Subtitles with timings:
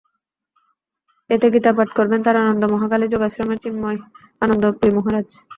[1.29, 3.99] এতে গীতা পাঠ করবেন তারানন্দ মহাকালি যোগাশ্রমের চিন্ময়
[4.41, 5.27] আনন্দ পুরি মহারাজ।